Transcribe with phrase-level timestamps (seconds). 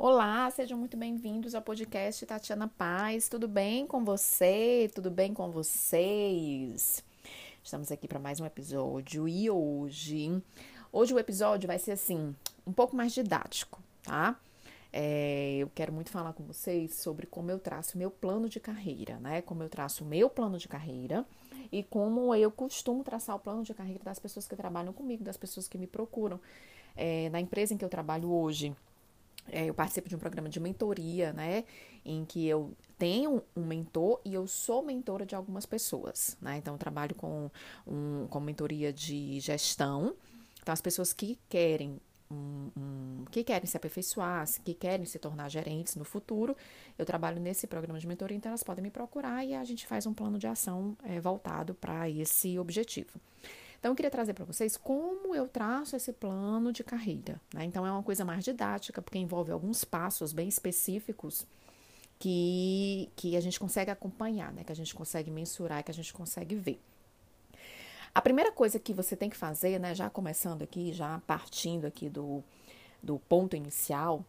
[0.00, 3.28] Olá, sejam muito bem-vindos ao podcast Tatiana Paz.
[3.28, 4.88] Tudo bem com você?
[4.94, 7.02] Tudo bem com vocês?
[7.64, 10.40] Estamos aqui para mais um episódio e hoje,
[10.92, 12.32] hoje o episódio vai ser assim,
[12.64, 14.38] um pouco mais didático, tá?
[14.92, 19.18] É, eu quero muito falar com vocês sobre como eu traço meu plano de carreira,
[19.18, 19.42] né?
[19.42, 21.26] Como eu traço meu plano de carreira
[21.72, 25.36] e como eu costumo traçar o plano de carreira das pessoas que trabalham comigo, das
[25.36, 26.40] pessoas que me procuram.
[26.94, 28.76] É, na empresa em que eu trabalho hoje,
[29.50, 31.64] é, eu participo de um programa de mentoria, né?
[32.04, 36.56] Em que eu tenho um mentor e eu sou mentora de algumas pessoas, né?
[36.58, 37.50] Então, eu trabalho com,
[37.86, 40.14] um, com mentoria de gestão.
[40.60, 45.48] Então, as pessoas que querem um, um, que querem se aperfeiçoar, que querem se tornar
[45.48, 46.56] gerentes no futuro,
[46.98, 50.06] eu trabalho nesse programa de mentoria, então elas podem me procurar e a gente faz
[50.06, 53.18] um plano de ação é, voltado para esse objetivo.
[53.78, 57.40] Então, eu queria trazer para vocês como eu traço esse plano de carreira.
[57.54, 57.64] Né?
[57.64, 61.46] Então, é uma coisa mais didática, porque envolve alguns passos bem específicos
[62.18, 64.64] que, que a gente consegue acompanhar, né?
[64.64, 66.80] que a gente consegue mensurar, que a gente consegue ver.
[68.14, 72.08] A primeira coisa que você tem que fazer, né, já começando aqui, já partindo aqui
[72.08, 72.42] do,
[73.00, 74.24] do ponto inicial,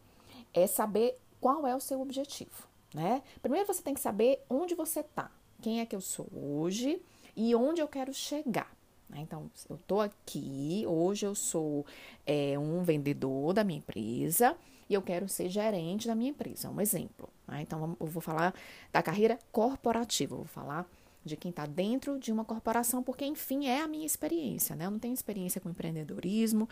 [0.53, 3.23] é saber qual é o seu objetivo, né?
[3.41, 5.31] Primeiro você tem que saber onde você está,
[5.61, 7.01] quem é que eu sou hoje
[7.35, 8.71] e onde eu quero chegar.
[9.09, 9.19] Né?
[9.21, 11.85] Então, eu estou aqui, hoje eu sou
[12.25, 14.55] é, um vendedor da minha empresa
[14.89, 17.29] e eu quero ser gerente da minha empresa, um exemplo.
[17.47, 17.61] Né?
[17.61, 18.53] Então, eu vou falar
[18.91, 20.87] da carreira corporativa, eu vou falar
[21.23, 24.85] de quem está dentro de uma corporação, porque, enfim, é a minha experiência, né?
[24.85, 26.67] Eu não tenho experiência com empreendedorismo,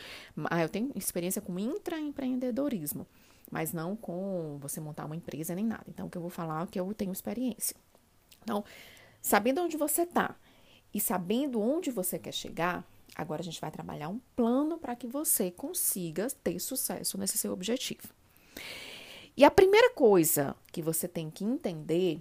[0.61, 3.05] eu tenho experiência com intraempreendedorismo,
[3.51, 5.83] mas não com você montar uma empresa nem nada.
[5.89, 7.75] Então, o que eu vou falar é que eu tenho experiência.
[8.41, 8.63] Então,
[9.21, 10.35] sabendo onde você está,
[10.97, 12.83] e sabendo onde você quer chegar,
[13.15, 17.53] agora a gente vai trabalhar um plano para que você consiga ter sucesso nesse seu
[17.53, 18.07] objetivo.
[19.37, 22.19] E a primeira coisa que você tem que entender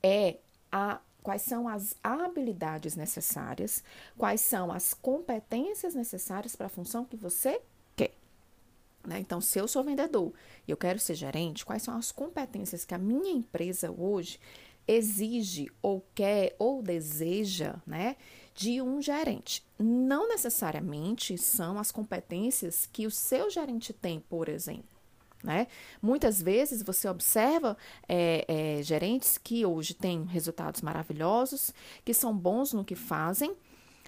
[0.00, 0.36] é
[0.70, 3.82] a quais são as habilidades necessárias,
[4.16, 7.60] quais são as competências necessárias para a função que você
[7.96, 8.14] quer.
[9.04, 9.18] Né?
[9.18, 10.32] Então, se eu sou vendedor
[10.68, 14.38] e eu quero ser gerente, quais são as competências que a minha empresa hoje
[14.86, 18.16] exige ou quer ou deseja, né,
[18.54, 19.64] de um gerente.
[19.78, 24.92] Não necessariamente são as competências que o seu gerente tem, por exemplo.
[25.42, 25.66] Né?
[26.00, 27.76] Muitas vezes você observa
[28.08, 28.44] é,
[28.78, 31.72] é, gerentes que hoje têm resultados maravilhosos,
[32.04, 33.56] que são bons no que fazem,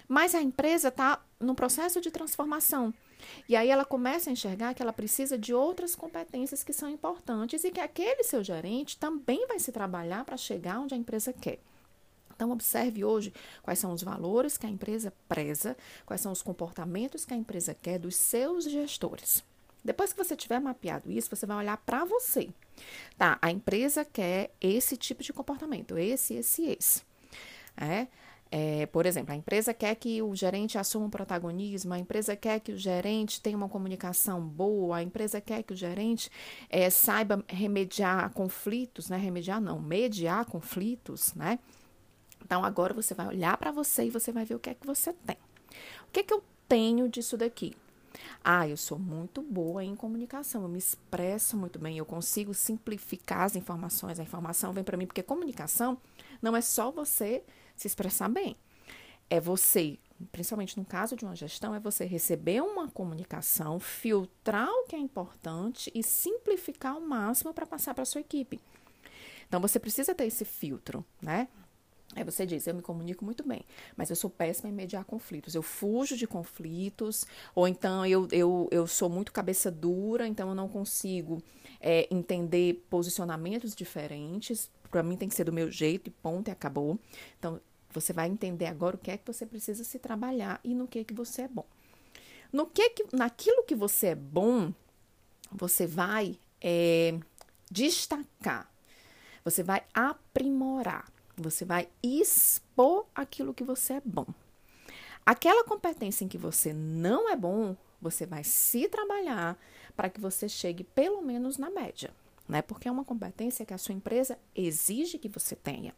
[0.07, 2.93] mas a empresa está no processo de transformação.
[3.47, 7.63] E aí ela começa a enxergar que ela precisa de outras competências que são importantes
[7.63, 11.59] e que aquele seu gerente também vai se trabalhar para chegar onde a empresa quer.
[12.35, 17.23] Então, observe hoje quais são os valores que a empresa preza, quais são os comportamentos
[17.23, 19.43] que a empresa quer dos seus gestores.
[19.83, 22.49] Depois que você tiver mapeado isso, você vai olhar para você.
[23.17, 27.03] Tá, a empresa quer esse tipo de comportamento, esse, esse, esse.
[27.77, 28.07] É,
[28.57, 32.61] é, por exemplo, a empresa quer que o gerente assuma um protagonismo, a empresa quer
[32.61, 36.31] que o gerente tenha uma comunicação boa, a empresa quer que o gerente
[36.69, 39.17] é, saiba remediar conflitos, né?
[39.17, 41.59] Remediar não, mediar conflitos, né?
[42.45, 44.87] Então agora você vai olhar para você e você vai ver o que é que
[44.87, 45.35] você tem.
[46.07, 47.75] O que é que eu tenho disso daqui?
[48.41, 53.41] Ah, eu sou muito boa em comunicação, eu me expresso muito bem, eu consigo simplificar
[53.41, 55.97] as informações, a informação vem para mim, porque comunicação
[56.41, 57.43] não é só você
[57.75, 58.55] se expressar bem.
[59.29, 59.97] É você,
[60.31, 64.99] principalmente no caso de uma gestão, é você receber uma comunicação, filtrar o que é
[64.99, 68.59] importante e simplificar ao máximo para passar para sua equipe.
[69.47, 71.47] Então você precisa ter esse filtro, né?
[72.15, 73.65] Aí você diz, eu me comunico muito bem,
[73.97, 75.55] mas eu sou péssima em mediar conflitos.
[75.55, 80.55] Eu fujo de conflitos, ou então eu, eu, eu sou muito cabeça dura, então eu
[80.55, 81.41] não consigo
[81.79, 86.51] é, entender posicionamentos diferentes para mim tem que ser do meu jeito e ponto e
[86.51, 86.99] acabou.
[87.37, 87.59] Então,
[87.91, 91.03] você vai entender agora o que é que você precisa se trabalhar e no que
[91.03, 91.65] que você é bom.
[92.51, 94.73] No que, que naquilo que você é bom,
[95.51, 97.17] você vai é,
[97.69, 98.69] destacar,
[99.43, 104.27] você vai aprimorar, você vai expor aquilo que você é bom.
[105.25, 109.57] Aquela competência em que você não é bom, você vai se trabalhar
[109.95, 112.13] para que você chegue pelo menos na média
[112.47, 112.61] né?
[112.61, 115.93] Porque é uma competência que a sua empresa exige que você tenha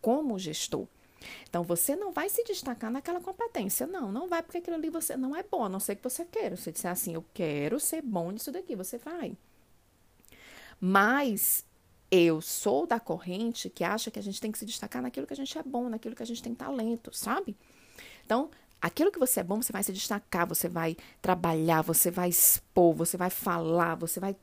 [0.00, 0.86] como gestor.
[1.48, 3.86] Então, você não vai se destacar naquela competência.
[3.86, 6.24] Não, não vai, porque aquilo ali você não é bom, a não ser que você
[6.24, 6.56] queira.
[6.56, 9.36] Você disser assim, eu quero ser bom nisso daqui, você vai.
[10.80, 11.64] Mas
[12.10, 15.32] eu sou da corrente que acha que a gente tem que se destacar naquilo que
[15.32, 17.56] a gente é bom, naquilo que a gente tem talento, sabe?
[18.24, 18.50] Então,
[18.80, 22.92] aquilo que você é bom, você vai se destacar, você vai trabalhar, você vai expor,
[22.94, 24.36] você vai falar, você vai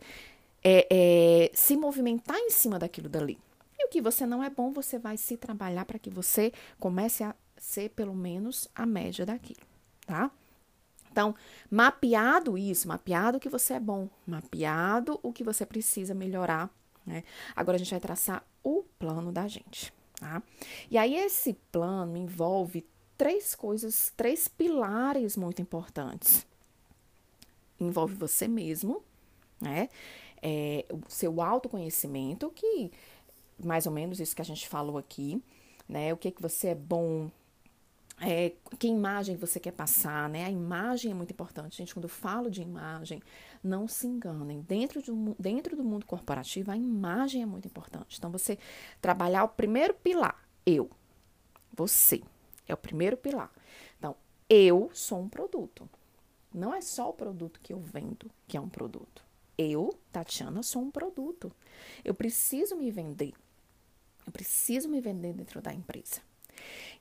[0.64, 3.38] é, é, se movimentar em cima daquilo dali.
[3.78, 7.24] E o que você não é bom, você vai se trabalhar para que você comece
[7.24, 9.62] a ser pelo menos a média daquilo,
[10.06, 10.32] tá?
[11.12, 11.36] Então,
[11.70, 16.70] mapeado isso, mapeado o que você é bom, mapeado o que você precisa melhorar,
[17.06, 17.24] né?
[17.56, 20.42] Agora a gente vai traçar o plano da gente, tá?
[20.90, 22.86] E aí esse plano envolve
[23.18, 26.46] três coisas, três pilares muito importantes.
[27.80, 29.04] Envolve você mesmo,
[29.60, 29.90] né?
[30.42, 32.92] É, o seu autoconhecimento, que
[33.64, 35.44] mais ou menos isso que a gente falou aqui,
[35.88, 36.14] né?
[36.14, 37.30] O que que você é bom,
[38.22, 40.46] é, que imagem você quer passar, né?
[40.46, 41.94] A imagem é muito importante, gente.
[41.94, 43.22] Quando eu falo de imagem,
[43.64, 44.62] não se enganem.
[44.62, 48.18] Dentro, de, dentro do mundo corporativo, a imagem é muito importante.
[48.18, 48.58] Então, você
[49.02, 50.90] trabalhar o primeiro pilar, eu,
[51.74, 52.22] você,
[52.68, 53.52] é o primeiro pilar.
[53.98, 54.16] Então,
[54.50, 55.90] eu sou um produto.
[56.54, 59.29] Não é só o produto que eu vendo que é um produto.
[59.62, 61.52] Eu, Tatiana, sou um produto.
[62.06, 63.34] Eu preciso me vender.
[64.26, 66.22] Eu preciso me vender dentro da empresa.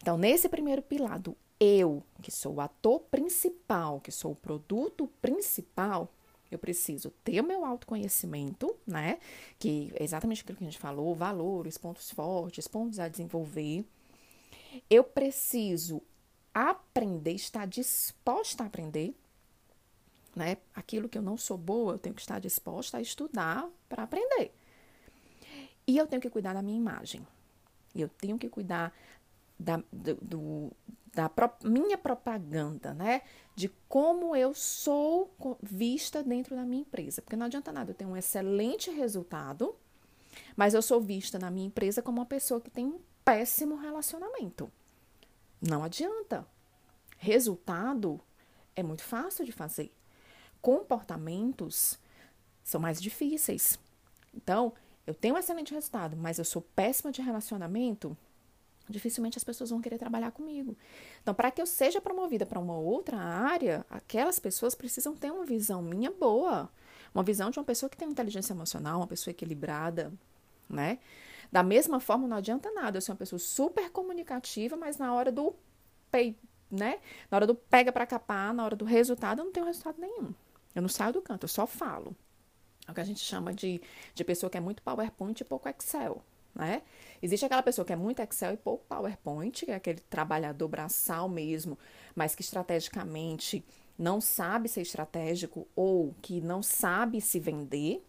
[0.03, 5.09] Então, nesse primeiro pilar do eu, que sou o ator principal, que sou o produto
[5.23, 6.13] principal,
[6.51, 9.21] eu preciso ter o meu autoconhecimento, né?
[9.57, 13.85] Que é exatamente aquilo que a gente falou, valores, pontos fortes, pontos a desenvolver.
[14.91, 16.03] Eu preciso
[16.53, 19.15] aprender, estar disposta a aprender,
[20.39, 20.57] né?
[20.75, 24.55] Aquilo que eu não sou boa, eu tenho que estar disposta a estudar para aprender.
[25.87, 27.27] E eu tenho que cuidar da minha imagem.
[27.95, 28.95] Eu tenho que cuidar
[29.59, 30.73] da, do, do
[31.15, 33.23] da pro, minha propaganda, né?
[33.57, 37.21] De como eu sou vista dentro da minha empresa.
[37.21, 39.75] Porque não adianta nada eu ter um excelente resultado,
[40.57, 44.71] mas eu sou vista na minha empresa como uma pessoa que tem um péssimo relacionamento.
[45.61, 46.47] Não adianta.
[47.17, 48.21] Resultado
[48.77, 49.93] é muito fácil de fazer.
[50.61, 51.99] Comportamentos
[52.65, 53.79] são mais difíceis.
[54.35, 54.73] Então,
[55.07, 58.17] eu tenho um excelente resultado, mas eu sou péssima de relacionamento,
[58.89, 60.77] dificilmente as pessoas vão querer trabalhar comigo.
[61.23, 65.45] Então, para que eu seja promovida para uma outra área, aquelas pessoas precisam ter uma
[65.45, 66.69] visão minha boa,
[67.15, 70.13] uma visão de uma pessoa que tem inteligência emocional, uma pessoa equilibrada,
[70.69, 70.99] né?
[71.51, 75.33] Da mesma forma, não adianta nada eu ser uma pessoa super comunicativa, mas na hora
[75.33, 75.55] do
[76.11, 76.37] pay,
[76.71, 76.99] né?
[77.31, 80.35] Na hora do pega para capar, na hora do resultado, eu não tenho resultado nenhum.
[80.79, 82.15] Eu não saio do canto, eu só falo.
[82.87, 83.81] É o que a gente chama de,
[84.15, 86.23] de pessoa que é muito PowerPoint e pouco Excel
[86.59, 86.83] né?
[87.23, 91.29] Existe aquela pessoa que é muito Excel e pouco PowerPoint, que é aquele trabalhador braçal
[91.29, 91.79] mesmo,
[92.15, 93.65] mas que estrategicamente
[93.97, 98.05] não sabe ser estratégico ou que não sabe se vender.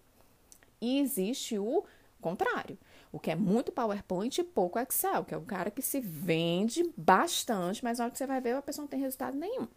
[0.82, 1.84] E existe o
[2.20, 2.78] contrário,
[3.12, 6.84] o que é muito PowerPoint e pouco Excel, que é o cara que se vende
[6.98, 9.68] bastante, mas na hora que você vai ver, a pessoa não tem resultado nenhum.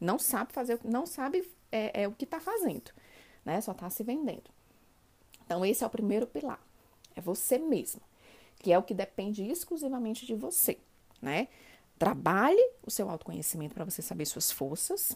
[0.00, 2.90] Não sabe fazer, não sabe é, é o que está fazendo,
[3.44, 3.60] né?
[3.60, 4.50] Só está se vendendo.
[5.44, 6.60] Então, esse é o primeiro pilar.
[7.16, 8.00] É você mesmo
[8.64, 10.78] que é o que depende exclusivamente de você,
[11.20, 11.48] né?
[11.98, 15.14] Trabalhe o seu autoconhecimento para você saber suas forças,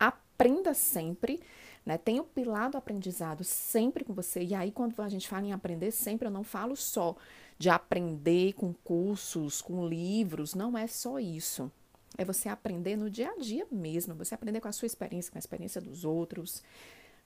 [0.00, 1.42] aprenda sempre,
[1.84, 1.98] né?
[1.98, 4.42] Tenha o pilar do aprendizado sempre com você.
[4.42, 7.14] E aí, quando a gente fala em aprender sempre, eu não falo só
[7.58, 11.70] de aprender com cursos, com livros, não é só isso.
[12.18, 15.38] É você aprender no dia a dia mesmo, você aprender com a sua experiência, com
[15.38, 16.62] a experiência dos outros,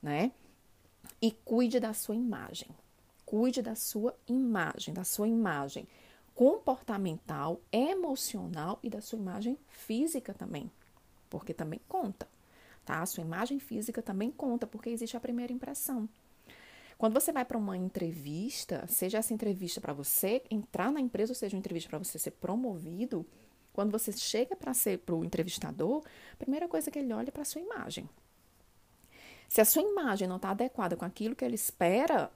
[0.02, 0.32] né?
[1.20, 2.68] E cuide da sua imagem.
[3.24, 5.88] Cuide da sua imagem, da sua imagem
[6.36, 10.70] comportamental, emocional e da sua imagem física também,
[11.30, 12.28] porque também conta,
[12.84, 13.00] tá?
[13.00, 16.06] A sua imagem física também conta, porque existe a primeira impressão.
[16.98, 21.34] Quando você vai para uma entrevista, seja essa entrevista para você entrar na empresa, ou
[21.34, 23.24] seja uma entrevista para você ser promovido,
[23.76, 26.02] quando você chega para ser para o entrevistador,
[26.32, 28.08] a primeira coisa que ele olha é para a sua imagem.
[29.50, 32.30] Se a sua imagem não está adequada com aquilo que ele espera,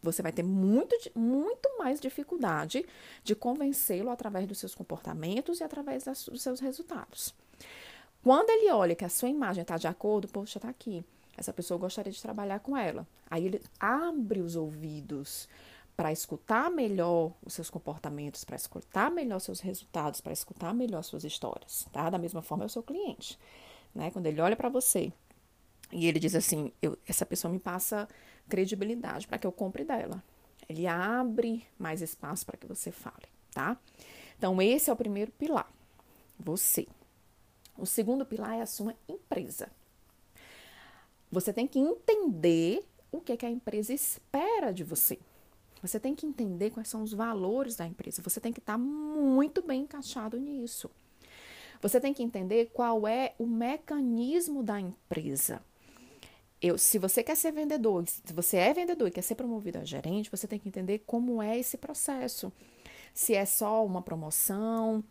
[0.00, 2.86] você vai ter muito, muito mais dificuldade
[3.24, 7.34] de convencê-lo através dos seus comportamentos e através das, dos seus resultados.
[8.22, 11.04] Quando ele olha que a sua imagem está de acordo, poxa, está aqui.
[11.36, 13.04] Essa pessoa gostaria de trabalhar com ela.
[13.28, 15.48] Aí ele abre os ouvidos
[15.96, 20.98] para escutar melhor os seus comportamentos, para escutar melhor os seus resultados, para escutar melhor
[20.98, 22.10] as suas histórias, tá?
[22.10, 23.38] Da mesma forma é o seu cliente,
[23.94, 24.10] né?
[24.10, 25.12] Quando ele olha para você
[25.92, 26.72] e ele diz assim,
[27.06, 28.08] essa pessoa me passa
[28.48, 30.22] credibilidade para que eu compre dela.
[30.68, 33.76] Ele abre mais espaço para que você fale, tá?
[34.36, 35.70] Então, esse é o primeiro pilar,
[36.38, 36.86] você.
[37.76, 39.68] O segundo pilar é a sua empresa.
[41.30, 45.18] Você tem que entender o que, é que a empresa espera de você.
[45.86, 48.22] Você tem que entender quais são os valores da empresa.
[48.22, 50.90] Você tem que estar muito bem encaixado nisso.
[51.82, 55.60] Você tem que entender qual é o mecanismo da empresa
[56.66, 59.84] eu, se você quer ser vendedor, se você é vendedor e quer ser promovido a
[59.84, 62.50] gerente, você tem que entender como é esse processo.
[63.12, 65.04] Se é só uma promoção,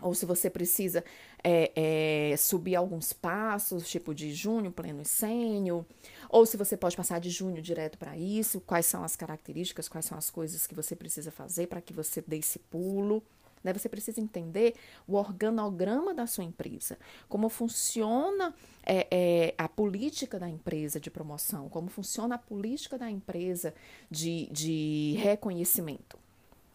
[0.00, 1.04] ou se você precisa
[1.42, 5.84] é, é, subir alguns passos, tipo de junho, pleno e sênior,
[6.28, 10.04] ou se você pode passar de junho direto para isso, quais são as características, quais
[10.04, 13.22] são as coisas que você precisa fazer para que você dê esse pulo.
[13.62, 13.72] Né?
[13.72, 14.74] Você precisa entender
[15.06, 16.96] o organograma da sua empresa,
[17.28, 23.10] como funciona é, é, a política da empresa de promoção, como funciona a política da
[23.10, 23.74] empresa
[24.08, 26.27] de, de reconhecimento.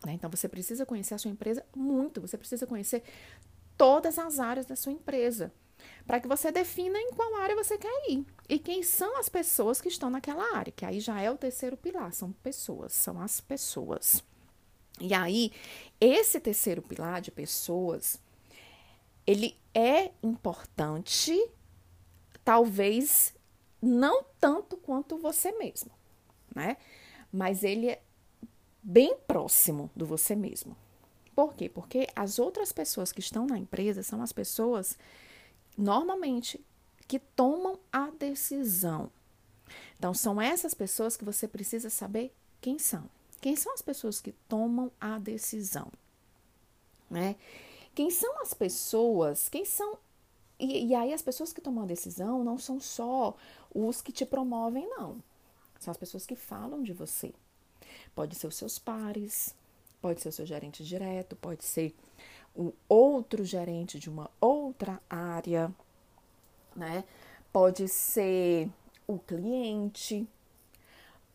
[0.06, 0.14] Né?
[0.14, 3.04] Então, você precisa conhecer a sua empresa muito, você precisa conhecer
[3.78, 5.52] todas as áreas da sua empresa,
[6.06, 9.82] para que você defina em qual área você quer ir e quem são as pessoas
[9.82, 13.42] que estão naquela área, que aí já é o terceiro pilar, são pessoas, são as
[13.42, 14.24] pessoas.
[15.00, 15.52] E aí,
[16.00, 18.22] esse terceiro pilar de pessoas,
[19.26, 21.36] ele é importante,
[22.44, 23.34] talvez
[23.82, 25.92] não tanto quanto você mesmo,
[26.56, 26.78] né?
[27.32, 28.02] Mas ele é
[28.84, 30.76] bem próximo do você mesmo.
[31.36, 31.70] Por quê?
[31.70, 34.98] Porque as outras pessoas que estão na empresa são as pessoas,
[35.78, 36.64] normalmente,
[37.08, 39.10] que tomam a decisão.
[39.98, 43.10] Então, são essas pessoas que você precisa saber quem são.
[43.42, 45.92] Quem são as pessoas que tomam a decisão?
[47.10, 47.36] Né?
[47.96, 49.50] Quem são as pessoas?
[49.50, 49.98] Quem são.
[50.60, 53.36] E, e aí, as pessoas que tomam a decisão não são só
[53.74, 55.18] os que te promovem, não.
[55.80, 57.34] São as pessoas que falam de você.
[58.16, 59.56] Pode ser os seus pares,
[60.02, 61.96] pode ser o seu gerente direto, pode ser
[62.56, 65.74] o outro gerente de uma outra área,
[66.76, 67.04] né?
[67.52, 68.70] Pode ser
[69.08, 70.28] o cliente,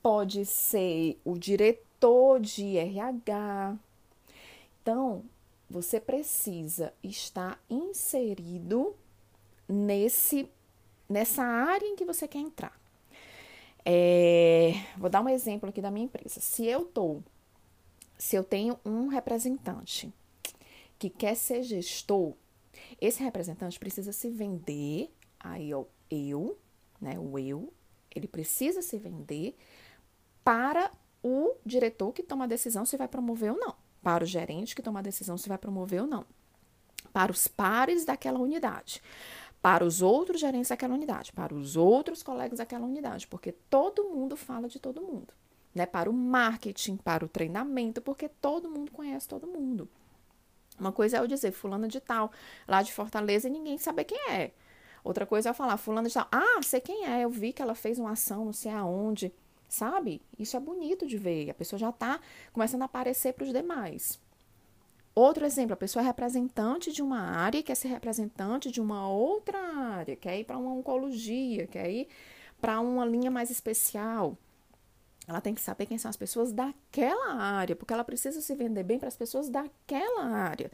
[0.03, 3.77] pode ser o diretor de RH.
[4.81, 5.25] Então,
[5.69, 8.95] você precisa estar inserido
[9.69, 10.49] nesse
[11.09, 12.79] nessa área em que você quer entrar.
[13.85, 16.41] É, vou dar um exemplo aqui da minha empresa.
[16.41, 17.23] Se eu tô,
[18.19, 20.13] se eu tenho um representante
[20.99, 22.35] que quer ser gestor,
[23.01, 26.59] esse representante precisa se vender, aí ó, eu,
[27.01, 27.73] né, o eu,
[28.15, 29.57] ele precisa se vender
[30.43, 30.91] para
[31.23, 34.83] o diretor que toma a decisão se vai promover ou não, para o gerente que
[34.83, 36.25] toma a decisão se vai promover ou não,
[37.13, 39.03] para os pares daquela unidade,
[39.61, 44.37] para os outros gerentes daquela unidade, para os outros colegas daquela unidade, porque todo mundo
[44.37, 45.35] fala de todo mundo,
[45.75, 45.85] né?
[45.85, 49.89] Para o marketing, para o treinamento, porque todo mundo conhece todo mundo.
[50.79, 52.31] Uma coisa é eu dizer fulano de tal,
[52.67, 54.53] lá de Fortaleza e ninguém saber quem é.
[55.03, 57.63] Outra coisa é eu falar fulano de tal, ah, sei quem é, eu vi que
[57.63, 59.33] ela fez uma ação, não sei aonde,
[59.69, 60.23] sabe?
[60.39, 62.21] Isso é bonito de ver, a pessoa já está
[62.53, 64.21] começando a aparecer para os demais.
[65.19, 69.59] Outro exemplo, a pessoa é representante de uma área, quer ser representante de uma outra
[69.59, 72.09] área, quer ir para uma oncologia, quer ir
[72.61, 74.39] para uma linha mais especial.
[75.27, 78.85] Ela tem que saber quem são as pessoas daquela área, porque ela precisa se vender
[78.85, 80.71] bem para as pessoas daquela área.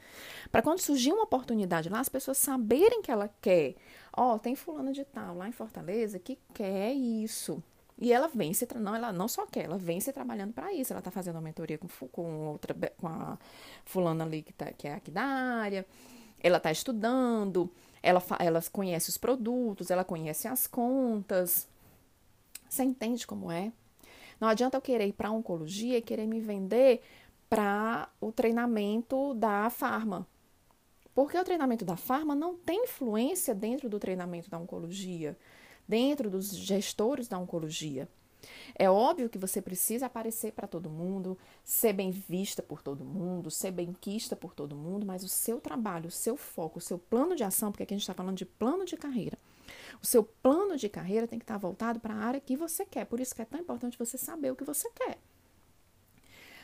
[0.53, 3.77] Para quando surgir uma oportunidade lá, as pessoas saberem que ela quer.
[4.15, 7.63] Ó, oh, tem fulano de tal lá em Fortaleza que quer isso.
[7.99, 10.93] E ela vem se não, ela não só quer, ela vem se trabalhando para isso.
[10.93, 13.39] Ela está fazendo uma mentoria com, com outra com a
[13.85, 15.87] fulana ali que, tá, que é aqui da área.
[16.41, 17.71] Ela está estudando,
[18.03, 21.69] ela, ela conhece os produtos, ela conhece as contas.
[22.69, 23.73] Você entende como é?
[24.41, 27.01] Não adianta eu querer ir para oncologia e querer me vender
[27.49, 30.27] para o treinamento da farma.
[31.15, 35.37] Porque o treinamento da farma não tem influência dentro do treinamento da oncologia
[35.87, 38.09] dentro dos gestores da oncologia.
[38.75, 43.51] É óbvio que você precisa aparecer para todo mundo, ser bem vista por todo mundo,
[43.51, 46.99] ser bem quista por todo mundo, mas o seu trabalho, o seu foco, o seu
[46.99, 49.39] plano de ação, porque aqui a gente está falando de plano de carreira,
[50.03, 52.85] o seu plano de carreira tem que estar tá voltado para a área que você
[52.85, 53.07] quer.
[53.07, 55.19] Por isso que é tão importante você saber o que você quer.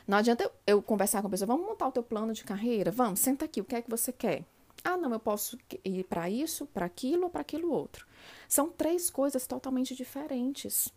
[0.07, 2.91] Não adianta eu, eu conversar com a pessoa, vamos montar o teu plano de carreira?
[2.91, 4.45] Vamos, senta aqui, o que é que você quer?
[4.83, 8.07] Ah, não, eu posso ir para isso, para aquilo ou para aquilo outro.
[8.47, 10.91] São três coisas totalmente diferentes.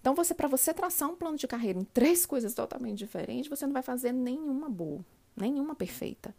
[0.00, 3.66] Então, você para você traçar um plano de carreira em três coisas totalmente diferentes, você
[3.66, 5.04] não vai fazer nenhuma boa,
[5.36, 6.34] nenhuma perfeita.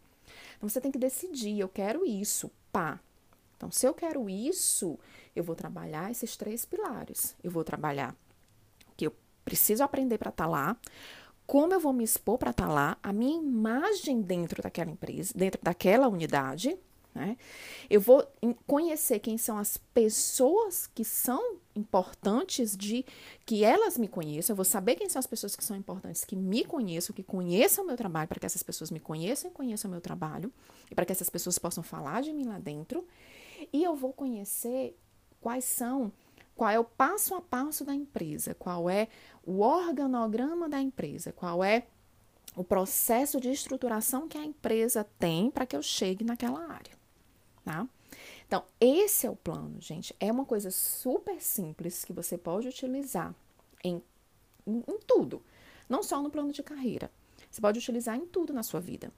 [0.56, 3.00] Então, você tem que decidir, eu quero isso, pá.
[3.56, 4.98] Então, se eu quero isso,
[5.34, 7.34] eu vou trabalhar esses três pilares.
[7.42, 8.14] Eu vou trabalhar
[8.96, 10.76] que eu preciso aprender para estar tá lá,
[11.46, 15.32] como eu vou me expor para estar tá lá, a minha imagem dentro daquela empresa,
[15.34, 16.76] dentro daquela unidade,
[17.16, 17.38] né?
[17.88, 18.26] Eu vou
[18.66, 23.06] conhecer quem são as pessoas que são importantes de
[23.46, 24.52] que elas me conheçam.
[24.52, 27.84] Eu vou saber quem são as pessoas que são importantes, que me conheçam, que conheçam
[27.84, 30.52] o meu trabalho, para que essas pessoas me conheçam e conheçam o meu trabalho,
[30.90, 33.06] e para que essas pessoas possam falar de mim lá dentro.
[33.72, 34.94] E eu vou conhecer
[35.40, 36.12] quais são
[36.56, 39.08] qual é o passo a passo da empresa, qual é
[39.44, 41.86] o organograma da empresa, qual é
[42.56, 46.92] o processo de estruturação que a empresa tem para que eu chegue naquela área,
[47.64, 47.86] tá?
[48.46, 50.14] Então, esse é o plano, gente.
[50.18, 53.34] É uma coisa super simples que você pode utilizar
[53.84, 54.02] em,
[54.66, 55.42] em, em tudo,
[55.88, 57.10] não só no plano de carreira.
[57.50, 59.12] Você pode utilizar em tudo na sua vida.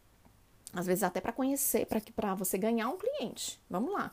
[0.73, 3.61] Às vezes até para conhecer, para você ganhar um cliente.
[3.71, 4.11] Vamos lá.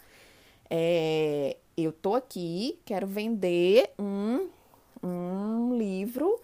[0.70, 4.48] É, eu tô aqui, quero vender um,
[5.04, 6.40] um livro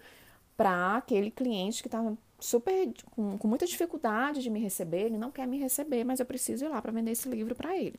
[0.56, 5.30] para aquele cliente que está super com, com, muita dificuldade de me receber, ele não
[5.30, 7.98] quer me receber, mas eu preciso ir lá para vender esse livro para ele.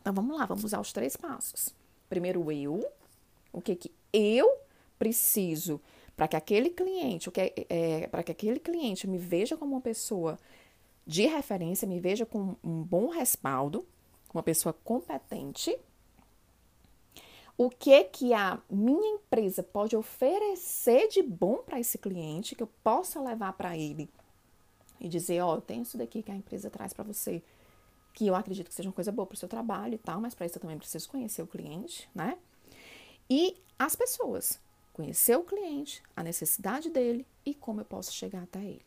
[0.00, 1.74] Então vamos lá, vamos usar os três passos.
[2.08, 2.86] Primeiro eu,
[3.52, 4.58] o que que eu
[4.98, 5.80] preciso
[6.16, 9.80] para que aquele cliente, o que é para que aquele cliente me veja como uma
[9.80, 10.38] pessoa
[11.06, 13.86] de referência, me veja com um bom respaldo,
[14.32, 15.76] uma pessoa competente.
[17.62, 22.66] O que que a minha empresa pode oferecer de bom para esse cliente que eu
[22.82, 24.08] possa levar para ele
[24.98, 27.42] e dizer, ó, oh, eu tenho isso daqui que a empresa traz para você,
[28.14, 30.34] que eu acredito que seja uma coisa boa para o seu trabalho e tal, mas
[30.34, 32.38] para isso eu também preciso conhecer o cliente, né?
[33.28, 34.58] E as pessoas,
[34.94, 38.86] conhecer o cliente, a necessidade dele e como eu posso chegar até ele.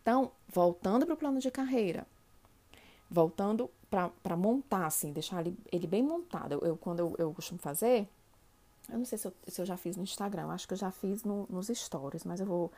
[0.00, 2.06] Então, voltando para o plano de carreira,
[3.10, 6.52] voltando para montar, assim, deixar ele, ele bem montado.
[6.52, 8.08] Eu, eu quando eu, eu, costumo fazer,
[8.88, 10.90] eu não sei se eu, se eu já fiz no Instagram, acho que eu já
[10.90, 12.72] fiz no, nos stories, mas eu vou,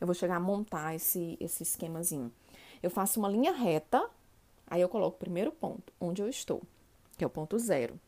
[0.00, 2.32] eu vou chegar a montar esse, esse esquemazinho.
[2.82, 4.08] Eu faço uma linha reta,
[4.66, 6.62] aí eu coloco o primeiro ponto, onde eu estou,
[7.16, 7.98] que é o ponto zero.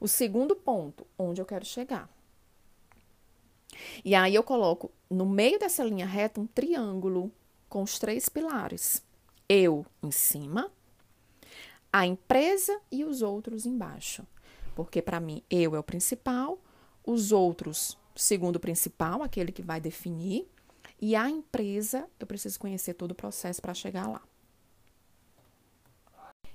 [0.00, 2.08] O segundo ponto, onde eu quero chegar.
[4.04, 7.30] E aí eu coloco no meio dessa linha reta um triângulo
[7.68, 9.02] com os três pilares.
[9.48, 10.70] Eu em cima,
[11.92, 14.26] a empresa e os outros embaixo.
[14.74, 16.58] Porque para mim, eu é o principal,
[17.04, 20.48] os outros, segundo o principal, aquele que vai definir,
[21.00, 24.22] e a empresa, eu preciso conhecer todo o processo para chegar lá.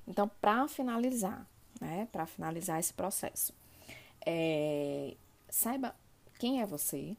[0.06, 1.48] Então, para finalizar,
[1.80, 3.54] né, para finalizar esse processo,
[4.26, 5.16] é,
[5.50, 5.96] saiba
[6.38, 7.16] quem é você,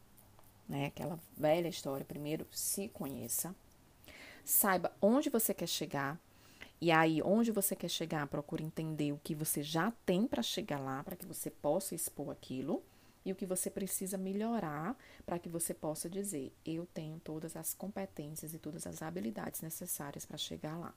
[0.69, 3.55] né, aquela velha história, primeiro se conheça,
[4.45, 6.21] saiba onde você quer chegar,
[6.85, 10.79] e aí, onde você quer chegar, procure entender o que você já tem para chegar
[10.79, 12.83] lá, para que você possa expor aquilo,
[13.25, 14.95] e o que você precisa melhorar
[15.25, 20.27] para que você possa dizer: eu tenho todas as competências e todas as habilidades necessárias
[20.27, 20.95] para chegar lá.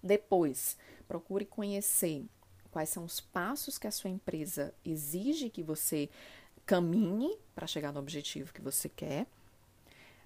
[0.00, 0.76] Depois,
[1.08, 2.24] procure conhecer
[2.70, 6.08] quais são os passos que a sua empresa exige que você
[6.64, 9.26] caminhe para chegar no objetivo que você quer.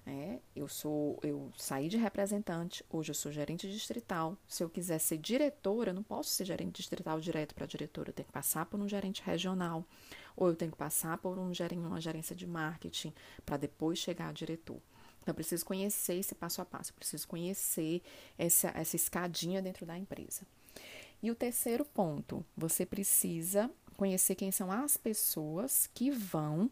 [0.05, 4.35] É, eu sou, eu saí de representante, hoje eu sou gerente distrital.
[4.47, 8.13] Se eu quiser ser diretora, eu não posso ser gerente distrital direto para diretora, eu
[8.13, 9.85] tenho que passar por um gerente regional,
[10.35, 13.13] ou eu tenho que passar por um gerente, uma gerência de marketing
[13.45, 14.81] para depois chegar a diretor.
[15.21, 18.01] Então, eu preciso conhecer esse passo a passo, eu preciso conhecer
[18.37, 20.41] essa, essa escadinha dentro da empresa.
[21.21, 26.71] E o terceiro ponto, você precisa conhecer quem são as pessoas que vão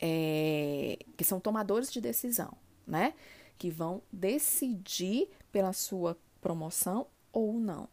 [0.00, 3.14] é, que são tomadores de decisão, né?
[3.58, 7.88] Que vão decidir pela sua promoção ou não.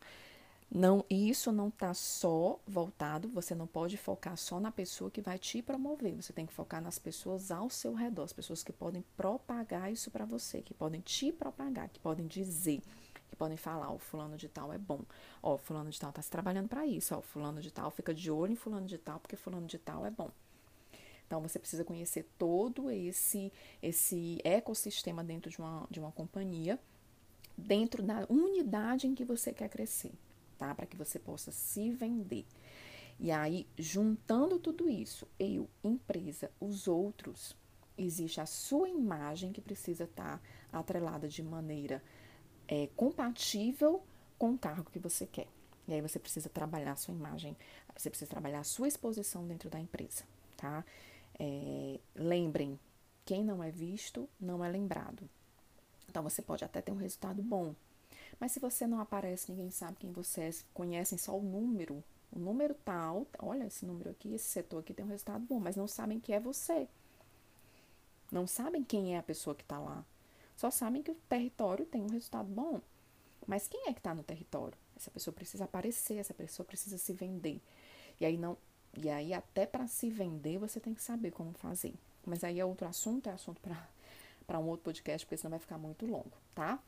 [0.70, 5.40] Não, isso não está só voltado, você não pode focar só na pessoa que vai
[5.40, 9.02] te promover, você tem que focar nas pessoas ao seu redor, as pessoas que podem
[9.16, 12.82] propagar isso para você, que podem te propagar, que podem dizer,
[13.30, 15.00] que podem falar, o fulano de tal é bom,
[15.42, 18.30] ó, fulano de tal está se trabalhando para isso, ó, fulano de tal fica de
[18.30, 20.30] olho em fulano de tal, porque fulano de tal é bom.
[21.28, 23.52] Então, você precisa conhecer todo esse,
[23.84, 26.80] esse ecossistema dentro de uma, de uma companhia,
[27.58, 30.14] dentro da unidade em que você quer crescer,
[30.58, 30.74] tá?
[30.74, 32.46] Para que você possa se vender.
[33.20, 37.56] E aí, juntando tudo isso, eu, empresa, os outros,
[37.98, 40.40] existe a sua imagem que precisa estar
[40.72, 42.02] tá atrelada de maneira
[42.68, 44.04] é, compatível
[44.38, 45.48] com o cargo que você quer.
[45.88, 47.56] E aí você precisa trabalhar a sua imagem,
[47.96, 50.24] você precisa trabalhar a sua exposição dentro da empresa,
[50.56, 50.84] tá?
[51.40, 52.80] É, lembrem,
[53.26, 55.30] quem não é visto não é lembrado.
[56.10, 57.76] Então você pode até ter um resultado bom,
[58.40, 62.40] mas se você não aparece, ninguém sabe quem você é, conhecem só o número, o
[62.40, 65.88] número tal, olha esse número aqui, esse setor aqui tem um resultado bom, mas não
[65.88, 66.88] sabem que é você.
[68.32, 70.06] Não sabem quem é a pessoa que está lá.
[70.56, 72.82] Só sabem que o território tem um resultado bom.
[73.46, 74.78] Mas quem é que está no território?
[74.96, 77.62] Essa pessoa precisa aparecer, essa pessoa precisa se vender.
[78.20, 78.58] E aí não
[78.96, 81.94] e aí, até para se vender, você tem que saber como fazer.
[82.26, 83.62] Mas aí é outro assunto, é assunto
[84.46, 86.80] para um outro podcast, porque senão vai ficar muito longo, tá?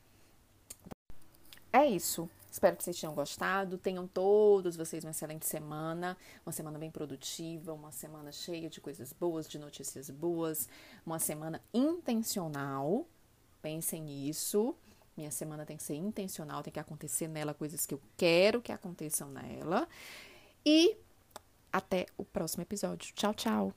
[1.71, 2.29] É isso.
[2.51, 3.77] Espero que vocês tenham gostado.
[3.77, 9.13] Tenham todos vocês uma excelente semana, uma semana bem produtiva, uma semana cheia de coisas
[9.13, 10.67] boas, de notícias boas,
[11.05, 13.05] uma semana intencional.
[13.61, 14.75] Pensem nisso.
[15.15, 18.71] Minha semana tem que ser intencional, tem que acontecer nela coisas que eu quero que
[18.71, 19.87] aconteçam nela.
[20.65, 20.97] E
[21.71, 23.13] até o próximo episódio.
[23.13, 23.73] Tchau, tchau!